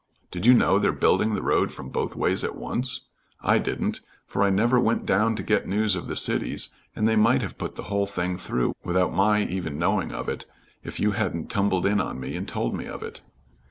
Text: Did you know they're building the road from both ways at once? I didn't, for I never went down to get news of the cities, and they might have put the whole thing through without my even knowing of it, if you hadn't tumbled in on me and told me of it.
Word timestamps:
Did 0.31 0.47
you 0.47 0.55
know 0.55 0.79
they're 0.79 0.91
building 0.91 1.35
the 1.35 1.43
road 1.43 1.71
from 1.71 1.89
both 1.89 2.15
ways 2.15 2.43
at 2.43 2.55
once? 2.55 3.01
I 3.39 3.59
didn't, 3.59 3.99
for 4.25 4.41
I 4.41 4.49
never 4.49 4.79
went 4.79 5.05
down 5.05 5.35
to 5.35 5.43
get 5.43 5.67
news 5.67 5.95
of 5.95 6.07
the 6.07 6.15
cities, 6.17 6.73
and 6.95 7.07
they 7.07 7.15
might 7.15 7.43
have 7.43 7.59
put 7.59 7.75
the 7.75 7.83
whole 7.83 8.07
thing 8.07 8.39
through 8.39 8.73
without 8.83 9.13
my 9.13 9.43
even 9.43 9.77
knowing 9.77 10.11
of 10.11 10.27
it, 10.27 10.45
if 10.83 10.99
you 10.99 11.11
hadn't 11.11 11.51
tumbled 11.51 11.85
in 11.85 12.01
on 12.01 12.19
me 12.19 12.35
and 12.35 12.47
told 12.47 12.73
me 12.73 12.87
of 12.87 13.03
it. 13.03 13.21